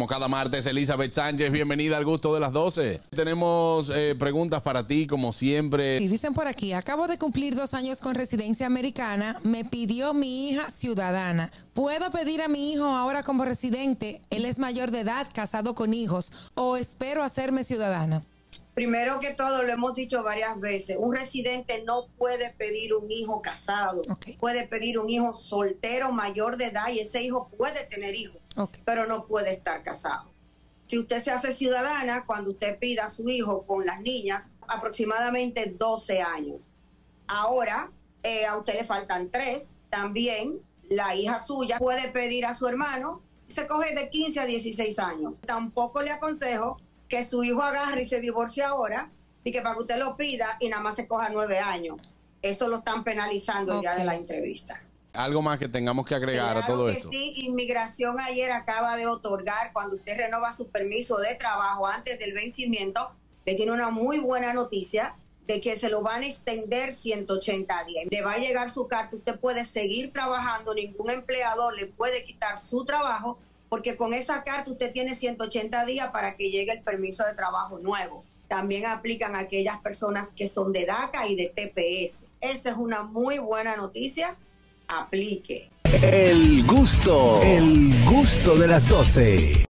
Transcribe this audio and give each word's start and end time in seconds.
Como 0.00 0.08
cada 0.08 0.28
martes, 0.28 0.64
Elizabeth 0.64 1.12
Sánchez, 1.12 1.52
bienvenida 1.52 1.98
al 1.98 2.06
gusto 2.06 2.32
de 2.32 2.40
las 2.40 2.52
12. 2.54 3.02
Tenemos 3.14 3.92
eh, 3.94 4.16
preguntas 4.18 4.62
para 4.62 4.86
ti, 4.86 5.06
como 5.06 5.30
siempre. 5.30 5.98
Sí, 5.98 6.08
dicen 6.08 6.32
por 6.32 6.48
aquí, 6.48 6.72
acabo 6.72 7.06
de 7.06 7.18
cumplir 7.18 7.54
dos 7.54 7.74
años 7.74 8.00
con 8.00 8.14
residencia 8.14 8.66
americana, 8.66 9.38
me 9.44 9.62
pidió 9.66 10.14
mi 10.14 10.48
hija 10.48 10.70
ciudadana. 10.70 11.52
¿Puedo 11.74 12.10
pedir 12.10 12.40
a 12.40 12.48
mi 12.48 12.72
hijo 12.72 12.86
ahora 12.86 13.22
como 13.22 13.44
residente? 13.44 14.22
Él 14.30 14.46
es 14.46 14.58
mayor 14.58 14.90
de 14.90 15.00
edad, 15.00 15.26
casado 15.34 15.74
con 15.74 15.92
hijos, 15.92 16.32
o 16.54 16.78
espero 16.78 17.22
hacerme 17.22 17.62
ciudadana. 17.62 18.24
Primero 18.80 19.20
que 19.20 19.34
todo, 19.34 19.62
lo 19.62 19.70
hemos 19.70 19.94
dicho 19.94 20.22
varias 20.22 20.58
veces, 20.58 20.96
un 20.98 21.14
residente 21.14 21.82
no 21.84 22.06
puede 22.16 22.48
pedir 22.48 22.94
un 22.94 23.10
hijo 23.10 23.42
casado, 23.42 24.00
puede 24.38 24.66
pedir 24.66 24.98
un 24.98 25.10
hijo 25.10 25.34
soltero 25.34 26.12
mayor 26.12 26.56
de 26.56 26.68
edad 26.68 26.88
y 26.88 27.00
ese 27.00 27.22
hijo 27.22 27.50
puede 27.58 27.84
tener 27.88 28.14
hijos, 28.14 28.40
pero 28.86 29.06
no 29.06 29.26
puede 29.26 29.50
estar 29.50 29.82
casado. 29.82 30.30
Si 30.86 30.98
usted 30.98 31.22
se 31.22 31.30
hace 31.30 31.52
ciudadana, 31.52 32.24
cuando 32.24 32.52
usted 32.52 32.78
pida 32.78 33.04
a 33.04 33.10
su 33.10 33.28
hijo 33.28 33.66
con 33.66 33.84
las 33.84 34.00
niñas, 34.00 34.50
aproximadamente 34.66 35.74
12 35.78 36.22
años. 36.22 36.62
Ahora, 37.26 37.92
eh, 38.22 38.46
a 38.46 38.56
usted 38.56 38.78
le 38.78 38.84
faltan 38.84 39.28
tres, 39.28 39.74
también 39.90 40.58
la 40.88 41.14
hija 41.14 41.38
suya 41.44 41.76
puede 41.78 42.08
pedir 42.08 42.46
a 42.46 42.56
su 42.56 42.66
hermano, 42.66 43.20
se 43.46 43.66
coge 43.66 43.94
de 43.94 44.08
15 44.08 44.40
a 44.40 44.46
16 44.46 44.98
años. 45.00 45.38
Tampoco 45.44 46.00
le 46.00 46.12
aconsejo 46.12 46.78
que 47.10 47.24
su 47.26 47.42
hijo 47.44 47.60
agarre 47.60 48.02
y 48.02 48.04
se 48.06 48.20
divorcie 48.20 48.62
ahora 48.62 49.10
y 49.44 49.52
que 49.52 49.60
para 49.60 49.74
que 49.74 49.82
usted 49.82 49.98
lo 49.98 50.16
pida 50.16 50.56
y 50.60 50.68
nada 50.68 50.82
más 50.82 50.94
se 50.94 51.06
coja 51.06 51.28
nueve 51.28 51.58
años. 51.58 51.98
Eso 52.40 52.68
lo 52.68 52.78
están 52.78 53.04
penalizando 53.04 53.74
el 53.74 53.80
día 53.80 53.92
Ok. 53.92 53.98
de 53.98 54.04
la 54.04 54.14
entrevista. 54.14 54.80
Algo 55.12 55.42
más 55.42 55.58
que 55.58 55.68
tengamos 55.68 56.06
que 56.06 56.14
agregar 56.14 56.50
a 56.56 56.60
Claro 56.60 56.66
todo 56.74 56.86
que 56.86 56.92
esto. 56.98 57.10
sí, 57.10 57.32
Inmigración 57.44 58.18
ayer 58.20 58.52
acaba 58.52 58.96
de 58.96 59.08
otorgar, 59.08 59.72
cuando 59.72 59.96
usted 59.96 60.16
renova 60.16 60.54
su 60.54 60.68
permiso 60.68 61.18
de 61.18 61.34
trabajo 61.34 61.84
antes 61.88 62.16
del 62.20 62.32
vencimiento, 62.32 63.10
le 63.44 63.56
tiene 63.56 63.72
una 63.72 63.90
muy 63.90 64.20
buena 64.20 64.52
noticia 64.52 65.16
de 65.48 65.60
que 65.60 65.76
se 65.76 65.88
lo 65.88 66.02
van 66.02 66.22
a 66.22 66.26
extender 66.28 66.94
180 66.94 67.84
días. 67.84 68.04
Le 68.08 68.22
va 68.22 68.34
a 68.34 68.38
llegar 68.38 68.70
su 68.70 68.86
carta, 68.86 69.16
usted 69.16 69.36
puede 69.40 69.64
seguir 69.64 70.12
trabajando, 70.12 70.74
ningún 70.74 71.10
empleador 71.10 71.74
le 71.74 71.86
puede 71.86 72.24
quitar 72.24 72.60
su 72.60 72.84
trabajo, 72.84 73.36
porque 73.70 73.96
con 73.96 74.12
esa 74.12 74.44
carta 74.44 74.70
usted 74.70 74.92
tiene 74.92 75.14
180 75.14 75.86
días 75.86 76.10
para 76.10 76.36
que 76.36 76.50
llegue 76.50 76.72
el 76.72 76.82
permiso 76.82 77.24
de 77.24 77.34
trabajo 77.34 77.78
nuevo. 77.78 78.24
También 78.48 78.84
aplican 78.84 79.36
a 79.36 79.38
aquellas 79.38 79.80
personas 79.80 80.32
que 80.36 80.48
son 80.48 80.72
de 80.72 80.84
DACA 80.84 81.28
y 81.28 81.36
de 81.36 81.52
TPS. 81.54 82.24
Esa 82.40 82.70
es 82.70 82.76
una 82.76 83.04
muy 83.04 83.38
buena 83.38 83.76
noticia. 83.76 84.36
Aplique. 84.88 85.70
El 86.02 86.66
gusto, 86.66 87.40
el 87.42 88.04
gusto 88.04 88.56
de 88.56 88.66
las 88.66 88.88
12. 88.88 89.64